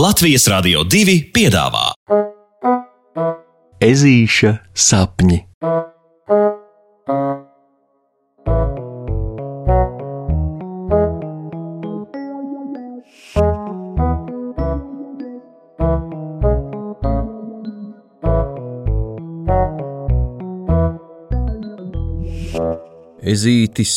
Latvijas 0.00 0.46
Rādio 0.48 0.80
2 0.88 1.14
piedāvā 1.34 1.90
Ezīša 3.84 4.52
sapņi. 4.72 5.36
Ezītis 23.34 23.94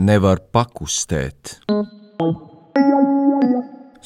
nevar 0.00 0.40
pakustēt. 0.48 1.58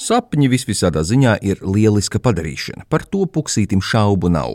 Sapņi 0.01 0.48
visvisādā 0.48 1.03
ziņā 1.05 1.35
ir 1.45 1.59
lieliska 1.61 2.23
padarīšana, 2.25 2.87
par 2.89 3.03
to 3.05 3.27
puksītim 3.29 3.83
šaubu 3.84 4.30
nav. 4.33 4.55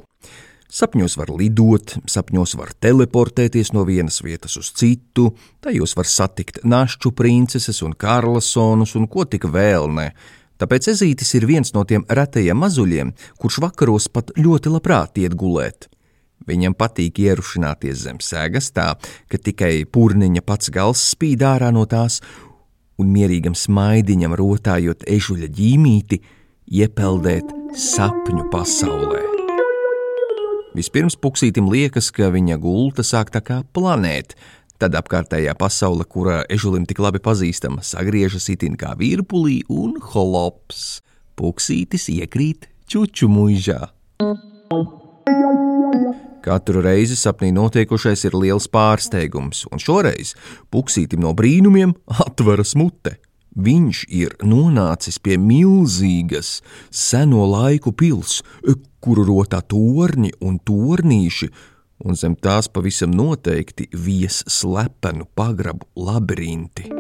Sapņos 0.74 1.20
var 1.20 1.30
lidot, 1.38 1.94
sapņos 2.10 2.56
var 2.58 2.72
teleportēties 2.82 3.70
no 3.76 3.84
vienas 3.86 4.24
vietas 4.26 4.58
uz 4.58 4.72
citu, 4.74 5.30
tajos 5.62 5.94
var 6.00 6.10
satikt 6.10 6.64
našķu 6.66 7.14
princeses 7.14 7.84
un 7.86 7.94
karlasonus 7.94 8.96
un 8.98 9.06
ko 9.06 9.28
tik 9.30 9.46
vēl 9.46 9.86
ne. 9.94 10.10
Tāpēc 10.58 10.90
ezītis 10.96 11.36
ir 11.38 11.46
viens 11.46 11.76
no 11.78 11.86
tiem 11.86 12.08
retajiem 12.10 12.58
mazuļiem, 12.66 13.14
kurš 13.38 13.62
vakaros 13.68 14.10
pat 14.10 14.34
ļoti 14.40 14.74
labprāt 14.74 15.22
iet 15.22 15.38
gulēt. 15.38 15.92
Viņam 16.46 16.74
patīk 16.78 17.22
ierušināties 17.22 18.02
zem 18.06 18.18
sēgas 18.22 18.72
tā, 18.74 18.92
ka 19.30 19.38
tikai 19.42 19.86
purniņa 19.86 20.44
pats 20.46 20.74
gals 20.74 21.02
spīd 21.14 21.46
ārā 21.46 21.72
no 21.74 21.86
tās, 21.90 22.20
un 23.02 23.12
mierīgam 23.12 23.56
smaidiņam 23.58 24.36
rotājot 24.40 25.06
ežuļa 25.10 25.50
ģīmīti, 25.56 26.22
iepeldēt 26.72 27.52
sapņu 27.78 28.50
pasaulē. 28.54 29.24
Vispirms 30.76 31.16
puksītim 31.16 31.70
liekas, 31.72 32.10
ka 32.12 32.28
viņa 32.34 32.58
gulta 32.60 33.04
sāk 33.06 33.32
tā 33.32 33.40
kā 33.46 33.62
planēt, 33.76 34.36
tad 34.82 34.98
apkārtējā 35.00 35.54
pasaule, 35.60 36.04
kura 36.04 36.42
ežulim 36.52 36.84
tik 36.88 37.00
labi 37.00 37.22
pazīstama, 37.24 37.84
sagriežas 37.86 38.50
itin 38.52 38.76
kā 38.80 38.92
virpulī 39.00 39.62
un 39.72 39.96
holops. 40.12 41.00
Puksītis 41.40 42.10
iekrīt 42.12 42.70
čuču 42.92 43.32
muižā. 43.32 43.82
Katru 46.46 46.84
reizi 46.86 47.16
sapnī 47.18 47.50
notiekušais 47.56 48.22
ir 48.28 48.36
liels 48.38 48.68
pārsteigums, 48.70 49.64
un 49.74 49.82
šoreiz 49.82 50.36
puksītim 50.70 51.24
no 51.24 51.32
brīnumiem 51.34 51.96
atveras 52.26 52.76
mute. 52.78 53.16
Viņš 53.56 54.02
ir 54.14 54.36
nonācis 54.46 55.18
pie 55.18 55.40
milzīgas, 55.42 56.60
seno 56.92 57.48
laiku 57.50 57.96
pils, 57.98 58.44
kuru 59.02 59.26
rotā 59.26 59.64
torņi 59.64 60.36
un 60.46 60.60
tornīši, 60.60 61.50
un 62.06 62.20
zem 62.20 62.36
tās 62.36 62.70
pavisam 62.70 63.16
noteikti 63.16 63.88
vies 63.96 64.44
slepenu 64.46 65.26
pagrabu 65.34 65.88
labirinti. 65.96 66.92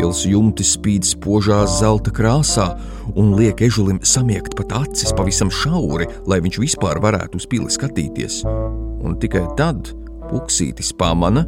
Pils 0.00 0.22
jumti 0.24 0.64
spīd 0.64 1.04
spožā 1.04 1.58
zelta 1.68 2.08
krāsā 2.16 2.70
un 3.20 3.34
liek 3.36 3.58
ežulim 3.66 3.98
samiegt 4.00 4.54
pat 4.56 4.70
acis 4.78 5.10
pavisam 5.12 5.50
šauri, 5.52 6.06
lai 6.24 6.38
viņš 6.40 6.56
vispār 6.62 6.96
varētu 7.04 7.36
uz 7.36 7.44
pili 7.44 7.68
skatīties. 7.68 8.38
Un 9.04 9.18
tikai 9.20 9.42
tad 9.58 9.90
puksītis 10.30 10.94
pamana, 10.96 11.42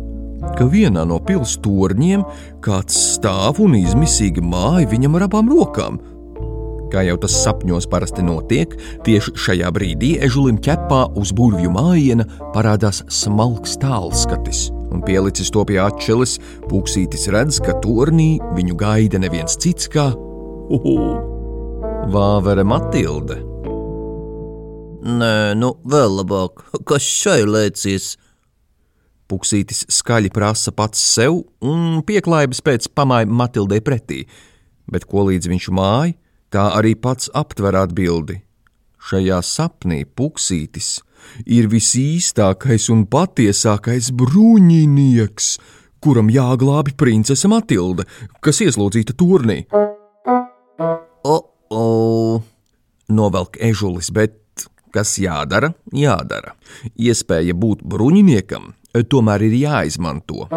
ka 0.59 0.67
vienā 0.69 1.07
no 1.09 1.17
pils 1.25 1.55
torņiem 1.65 2.27
kāds 2.61 2.99
stāv 3.15 3.63
un 3.65 3.79
izmisīgi 3.79 4.45
māja 4.45 4.85
viņam 4.93 5.17
ar 5.17 5.25
abām 5.31 5.49
rokām. 5.49 5.97
Kā 6.93 7.07
jau 7.09 7.17
tas 7.25 7.39
sapņos 7.47 7.89
parasti 7.89 8.21
notiek, 8.21 8.77
tieši 9.09 9.33
šajā 9.47 9.73
brīdī 9.73 10.19
ežulim 10.29 10.61
ķepā 10.61 11.07
uz 11.17 11.33
burvju 11.33 11.73
mājiena 11.73 12.29
parādās 12.53 13.01
smalks 13.09 13.81
tālskatis, 13.81 14.67
un 14.93 15.03
pielicis 15.05 15.51
to 15.53 15.65
pie 15.69 15.79
atšķeles, 15.83 16.37
pūksītis 16.71 17.29
redz, 17.33 17.61
ka 17.65 17.77
tornī 17.85 18.37
viņu 18.57 18.77
gaida 18.79 19.21
neviens 19.23 19.57
cits 19.61 19.89
kā 19.93 20.11
uhu, 20.73 20.97
Vāvere 22.13 22.65
Matilde. 22.67 23.39
Nē, 25.03 25.55
nu 25.59 25.73
vēl 25.89 26.21
labāk, 26.21 26.63
kas 26.87 27.03
šai 27.03 27.43
lēcies? 27.49 28.13
Puksītis 29.31 29.87
skaļi 29.91 30.31
prasa 30.35 30.75
pats 30.77 31.01
sev 31.01 31.41
un 31.65 32.03
pieklājības 32.07 32.61
pēc 32.63 32.89
pamāja 32.95 33.31
Matildei 33.31 33.81
pretī, 33.83 34.27
bet 34.87 35.07
ko 35.09 35.25
līdz 35.31 35.49
viņš 35.51 35.69
māja, 35.75 36.15
tā 36.53 36.69
arī 36.77 36.95
pats 36.95 37.31
aptver 37.35 37.79
atbildi. 37.81 38.43
Šajā 39.03 39.41
sapnī 39.43 40.05
Puksītis 40.07 41.01
ir 41.47 41.69
visīstākais 41.73 42.89
un 42.93 43.07
patiesākais 43.11 44.11
bruņinieks, 44.19 45.55
kuram 46.03 46.31
jāglābi 46.33 46.97
princese 46.99 47.51
Matilde, 47.51 48.07
kas 48.43 48.63
ieslodzīta 48.65 49.17
turnī. 49.19 49.63
O, 51.23 51.37
o, 51.71 51.87
Novelk 53.13 53.59
ežulis, 53.63 54.11
bet 54.15 54.67
kas 54.93 55.17
jādara, 55.21 55.73
jādara. 55.97 56.57
Iespēja 56.99 57.57
būt 57.57 57.85
bruņiniekam 57.87 58.73
tomēr 59.09 59.47
ir 59.49 59.57
jāizmanto. 59.63 60.49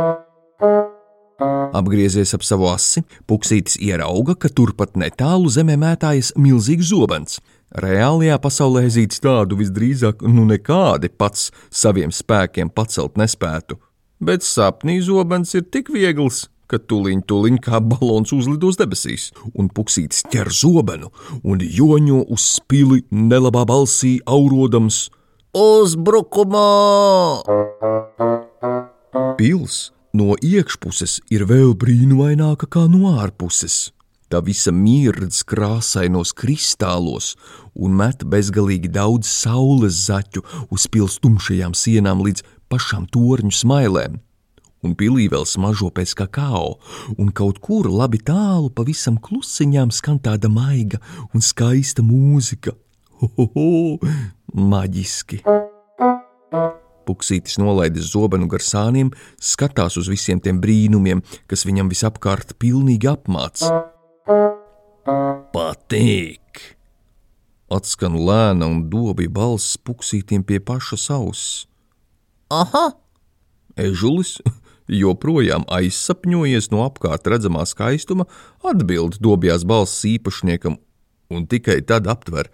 Apgriezies 1.75 2.31
ap 2.35 2.43
savu 2.47 2.69
asi, 2.71 3.03
Puksītis 3.27 3.75
ierauga, 3.83 4.37
ka 4.39 4.47
turpat 4.47 4.95
netālu 4.95 5.51
zemē 5.51 5.75
mētājas 5.81 6.31
milzīgs 6.39 6.93
zobens. 6.93 7.41
Reālajā 7.75 8.37
pasaulē 8.39 8.85
zīts 8.87 9.19
tādu 9.19 9.57
visdrīzāk 9.59 10.23
nu 10.23 10.45
nekādi 10.47 11.09
pats 11.11 11.49
saviem 11.67 12.13
spēkiem 12.15 12.69
pacelt 12.71 13.19
nespētu, 13.19 13.75
bet 14.23 14.45
sapnī 14.47 15.01
zobens 15.03 15.51
ir 15.59 15.65
tik 15.67 15.91
viegls, 15.91 16.45
ka 16.71 16.79
tuliņ, 16.79 17.25
tuliņ 17.27 17.57
kā 17.65 17.81
balons 17.83 18.31
uzlidos 18.31 18.79
debesīs, 18.79 19.33
un 19.59 19.67
puksītis 19.67 20.23
ķer 20.31 20.53
zobenu 20.55 21.11
un 21.43 21.59
joņo 21.59 22.21
uz 22.31 22.47
spili 22.55 23.01
nelabā 23.11 23.65
balsī 23.67 24.21
aurodams: 24.23 25.09
uzbrukumā! 25.51 26.63
Pils 29.35 29.89
no 30.15 30.35
iekšpuses 30.39 31.19
ir 31.33 31.45
vēl 31.49 31.75
brīnumaināka 31.79 32.69
kā 32.71 32.85
no 32.91 33.11
ārpuses. 33.19 33.91
Tā 34.31 34.41
visa 34.41 34.71
mirdz 34.73 35.43
krāsainos 35.45 36.33
kristālos 36.33 37.35
un 37.75 37.93
met 37.99 38.23
bezgalīgi 38.25 38.89
daudz 38.89 39.29
saules 39.29 40.07
zaķu 40.07 40.41
uz 40.73 40.87
pils 40.91 41.19
tumšajām 41.21 41.75
sienām 41.77 42.23
līdz 42.25 42.45
pašām 42.71 43.05
torņu 43.13 43.53
smailēm. 43.53 44.17
Un 44.85 44.93
pilī 44.97 45.25
vēl 45.31 45.45
smažo 45.49 45.89
pēc 45.93 46.13
kakao, 46.17 46.75
un 47.17 47.31
kaut 47.33 47.61
kur 47.61 47.89
labi 47.89 48.19
tālu 48.21 48.69
pavisam 48.69 49.17
klusiņām 49.17 49.93
skan 49.93 50.19
tāda 50.21 50.49
maiga 50.51 51.01
un 51.33 51.41
skaista 51.41 52.05
mūzika. 52.05 52.75
Ho, 53.21 53.31
ho, 53.37 53.49
ho, 53.55 53.69
maģiski! 54.53 55.41
Puksītis 57.05 57.59
nolaidis 57.61 58.11
zobenu 58.13 58.49
gar 58.51 58.63
sāniem, 58.65 59.11
skatās 59.37 59.99
uz 60.01 60.09
visiem 60.11 60.41
tiem 60.41 60.61
brīnumiem, 60.63 61.21
kas 61.49 61.65
viņam 61.67 61.91
visapkārt 61.91 62.55
pilnīgi 62.61 63.09
apmāc. 63.11 63.65
Patīk! 65.53 66.61
Atskan 67.75 68.17
lēna 68.17 68.67
un 68.69 68.83
dobja 68.89 69.29
balss 69.33 69.77
puksītiem 69.81 70.43
pie 70.45 70.59
paša 70.61 70.99
auss. 71.17 71.65
Aha! 72.53 72.91
Ežulis, 73.75 74.37
joprojām 75.01 75.65
aizsapņojies 75.73 76.69
no 76.73 76.85
apkārt 76.85 77.27
redzamā 77.31 77.65
skaistuma, 77.69 78.27
atbild 78.63 79.17
dobjās 79.23 79.65
balss 79.67 80.05
īpašniekam, 80.07 80.77
un 81.33 81.47
tikai 81.49 81.81
tad 81.81 82.07
aptver: 82.07 82.51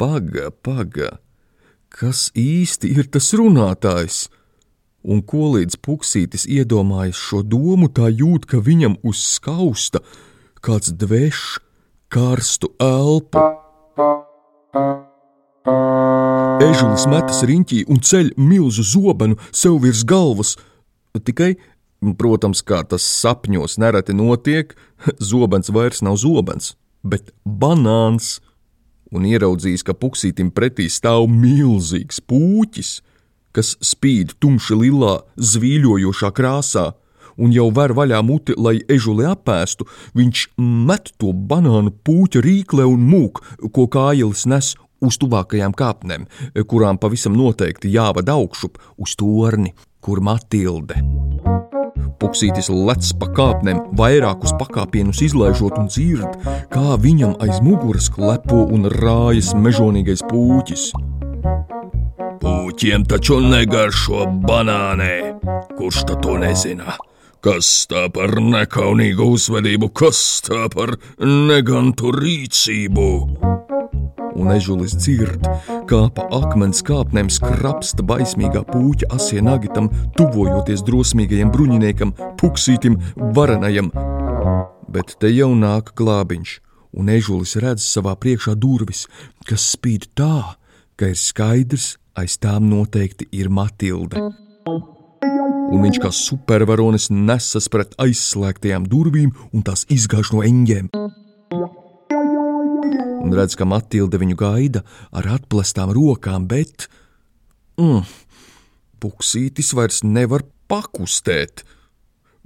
Paga, 0.00 0.50
paga! 0.50 1.18
Kas 1.90 2.30
īsti 2.38 2.92
ir 2.96 3.10
tas 3.10 3.32
runātājs? 3.36 4.28
Un 5.00 5.22
ko 5.24 5.54
līdz 5.54 5.78
puksītis 5.80 6.44
iedomājas 6.44 7.16
šo 7.16 7.40
domu, 7.42 7.88
tā 7.88 8.10
jūt, 8.12 8.44
ka 8.46 8.60
viņam 8.60 8.98
uz 9.06 9.22
skausta 9.24 10.02
kāds 10.60 10.92
dvešs 10.92 11.60
karstu 12.12 12.68
elpu. 12.84 13.40
Ežulis 16.60 17.06
metas 17.08 17.40
riņķī 17.48 17.84
un 17.88 18.02
ceļ 18.04 18.34
milzu 18.36 18.84
zobenu 18.84 19.38
sev 19.48 19.80
virs 19.84 20.04
galvas. 20.04 20.56
Tikai, 21.16 21.54
protams, 22.20 22.60
kā 22.60 22.82
tas 22.84 23.06
sapņos 23.06 23.78
nereti 23.80 24.14
notiek, 24.16 24.76
zobens 25.30 25.72
vairs 25.72 26.04
nav 26.04 26.20
zobens, 26.20 26.74
bet 27.02 27.32
banāns 27.44 28.38
un 29.14 29.26
ieraudzījis, 29.28 29.84
ka 29.86 29.96
puksītim 29.96 30.50
pretī 30.54 30.88
stāv 30.90 31.28
milzīgs 31.30 32.20
pūķis, 32.30 32.92
kas 33.56 33.74
spīd 33.82 34.36
tumši 34.42 34.78
lilā, 34.78 35.14
zvīļojošā 35.36 36.30
krāsā, 36.36 36.90
un 37.40 37.54
jau 37.54 37.70
ver 37.74 37.94
vaļā 37.96 38.20
muti, 38.26 38.54
lai 38.56 38.78
ežuli 38.90 39.26
apēstu, 39.28 39.88
viņš 40.18 40.46
met 40.58 41.12
to 41.18 41.32
banānu 41.32 41.94
pūķa 42.04 42.44
rīklē 42.44 42.86
un 42.88 43.06
mūk, 43.10 43.42
ko 43.74 43.88
kājilis 43.90 44.46
nes 44.50 44.74
uz 45.00 45.16
tuvākajām 45.20 45.74
kāpnēm, 45.76 46.28
kurām 46.68 47.00
pavisam 47.00 47.36
noteikti 47.38 47.92
jāvada 47.94 48.36
augšup 48.36 48.78
uz 49.00 49.16
torni, 49.16 49.74
kur 50.04 50.20
Matilde. 50.24 51.00
Puksītis 52.30 52.68
lec 52.70 53.08
pa 53.18 53.26
kāpnēm, 53.34 53.78
vairākus 53.98 54.52
pakāpienus 54.54 55.18
izlaižot 55.26 55.80
un 55.80 55.88
dzird, 55.90 56.36
kā 56.70 56.94
viņam 57.02 57.32
aiz 57.42 57.58
muguras 57.66 58.06
klepo 58.14 58.60
un 58.70 58.86
rājas 58.92 59.48
mežonīgais 59.58 60.22
pūķis. 60.30 60.84
Pūķiem 62.44 63.08
taču 63.10 63.40
negaršo 63.42 64.28
banānē. 64.46 65.10
Kurš 65.74 66.04
to 66.12 66.38
nezina? 66.38 66.94
Kas 67.42 67.88
tā 67.90 68.06
par 68.14 68.38
nekaunīgu 68.38 69.26
uzvedību, 69.34 69.90
kas 69.90 70.22
tā 70.46 70.68
par 70.70 71.00
negantu 71.18 72.14
rīcību? 72.14 73.10
Un 74.40 74.50
ežulis 74.54 74.94
dzird, 74.96 75.44
kā 75.90 76.00
pa 76.16 76.24
akmens 76.40 76.80
kāpnēm 76.86 77.28
skrapsta 77.32 78.04
baismīgā 78.06 78.62
pūķa 78.70 79.10
asie 79.16 79.42
nagitam, 79.44 79.90
tuvojoties 80.16 80.84
drosmīgajam 80.86 81.52
bruņiniekam, 81.54 82.14
puksītim, 82.40 82.98
varenajam. 83.36 83.92
Bet 84.90 85.16
te 85.22 85.30
jau 85.30 85.52
nāk 85.54 85.92
glābiņš, 85.98 86.56
un 86.98 87.12
ežulis 87.12 87.56
redz 87.62 87.84
savā 87.86 88.16
priekšā 88.18 88.56
durvis, 88.58 89.06
kas 89.46 89.68
spīd 89.76 90.10
tā, 90.18 90.56
ka 90.96 91.12
ir 91.12 91.20
skaidrs, 91.20 91.94
aiz 92.18 92.40
tām 92.40 92.70
noteikti 92.72 93.28
ir 93.36 93.52
Matilde. 93.52 94.24
Un 95.70 95.84
viņš 95.84 96.00
kā 96.02 96.10
supervaronis 96.14 97.10
nesas 97.14 97.68
pret 97.70 97.94
aizslēgtajām 98.02 98.88
durvīm 98.90 99.30
un 99.54 99.66
tās 99.66 99.86
izgāž 99.92 100.32
no 100.34 100.42
eņģiem 100.46 100.90
un 103.20 103.34
redz, 103.36 103.56
ka 103.58 103.68
Matilde 103.68 104.20
viņu 104.20 104.38
gaida 104.40 104.84
ar 105.12 105.28
atplestām 105.36 105.92
rokām, 105.96 106.48
bet. 106.50 106.88
Mm, 107.80 108.04
Puksītis 109.00 109.72
vairs 109.76 110.02
nevar 110.04 110.44
pakustēt. 110.68 111.64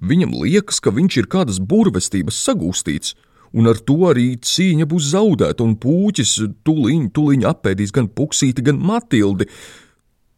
Viņam 0.05 0.35
liekas, 0.43 0.81
ka 0.83 0.93
viņš 0.95 1.21
ir 1.23 1.31
kādas 1.31 1.61
burvestības 1.63 2.39
sagūstīts, 2.47 3.15
un 3.55 3.71
ar 3.71 3.79
to 3.87 3.97
arī 4.11 4.35
cīņa 4.43 4.87
būs 4.91 5.13
zaudēta, 5.15 5.65
un 5.67 5.77
puķis 5.81 6.37
tuliņ, 6.67 7.09
tuliņ 7.15 7.49
apēdīs 7.51 7.95
gan 7.95 8.11
puksīti, 8.11 8.67
gan 8.67 8.79
Matildi. 8.83 9.49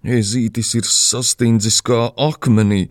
Ezītis 0.07 0.75
ir 0.79 0.89
sastindzis 0.89 1.81
kā 1.85 2.07
akmenī. 2.29 2.87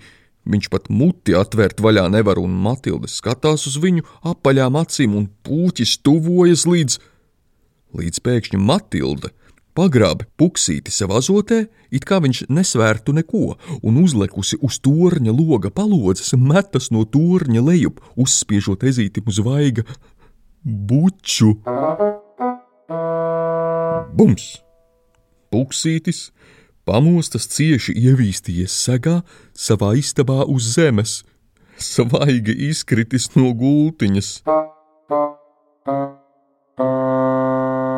Viņš 0.46 0.70
pat 0.70 0.92
muti 0.94 1.34
atvērt 1.38 1.80
vaļā 1.82 2.06
nevar, 2.14 2.38
un 2.42 2.54
Matilde 2.62 3.10
skatās 3.10 3.66
uz 3.70 3.80
viņu 3.82 4.06
apaļām 4.30 4.78
acīm, 4.78 5.16
un 5.18 5.30
puķis 5.46 5.98
tuvojas 6.06 6.68
līdz 6.70 7.00
līdz 8.00 8.22
pēkšņi 8.26 8.62
Matilde 8.62 9.32
pagrābi 9.76 10.26
puksīti 10.40 10.92
sev 10.94 11.14
azotē, 11.18 11.66
it 11.92 12.08
kā 12.08 12.22
viņš 12.24 12.46
nesvērtu 12.50 13.16
neko, 13.18 13.56
un 13.84 14.00
uzlekusi 14.02 14.60
uz 14.64 14.80
torņa 14.84 15.36
loga 15.36 15.72
palodzes, 15.74 16.34
metas 16.40 16.92
no 16.96 17.04
torņa 17.04 17.64
lejup, 17.64 18.00
uzspiežot 18.16 18.88
ezītim 18.88 19.28
uz 19.28 19.42
vaiga 19.44 19.86
buču. 20.64 21.58
Bums! 24.16 24.48
Puksītis 25.52 26.30
pamostas 26.88 27.48
cieši 27.52 27.96
ievīstījies 27.96 28.74
segā 28.88 29.22
savā 29.56 29.94
istabā 30.00 30.44
uz 30.52 30.74
zemes, 30.76 31.22
svaigi 31.80 32.56
izkritis 32.70 33.32
no 33.38 33.54
gultiņas. 33.56 34.32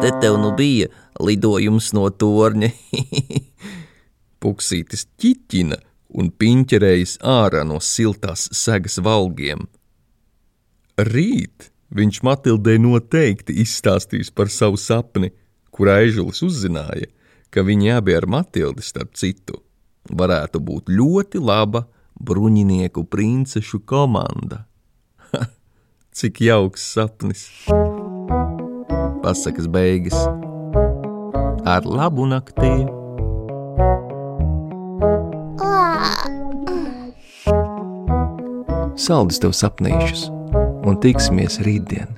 Te 0.08 0.14
tev 0.22 0.38
nu 0.40 0.54
bija 0.56 0.88
lidojums 1.20 1.90
no 1.92 2.06
torņa. 2.08 2.70
Puksītis 4.42 5.02
ķiķina 5.20 5.76
un 6.16 6.30
piņķerējas 6.32 7.18
ārā 7.28 7.66
no 7.68 7.82
siltās 7.84 8.46
segas 8.56 8.96
valgiem. 9.04 9.66
Rīt 11.10 11.68
viņš 11.92 12.22
Matildē 12.24 12.78
noteikti 12.80 13.58
izstāstīs 13.66 14.32
par 14.32 14.48
savu 14.48 14.80
sapni, 14.80 15.34
kurā 15.76 15.98
ežulis 16.06 16.40
uzzināja, 16.48 17.12
ka 17.52 17.68
viņi 17.68 17.92
abi 17.98 18.16
ar 18.16 18.30
Matildi 18.32 18.88
starp 18.88 19.12
citu 19.20 19.60
varētu 20.08 20.64
būt 20.64 20.88
ļoti 20.88 21.44
laba 21.44 21.84
bruņinieku 22.16 23.04
princešu 23.12 23.84
komanda. 23.84 24.64
Ha, 25.34 25.50
cik 26.16 26.46
jauks 26.48 26.94
sapnis! 26.96 27.50
Pasakas 29.24 29.68
beigas. 29.68 30.18
Ar 31.66 31.84
labu 31.84 32.28
nakti! 32.30 32.72
Saldus 38.98 39.40
tev 39.44 39.54
sapnīšus 39.56 40.28
un 40.88 40.98
tiksimies 41.04 41.60
rītdien! 41.68 42.16